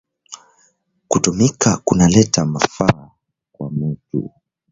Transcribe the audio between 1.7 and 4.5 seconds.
kuna leta mafaa kwa mutu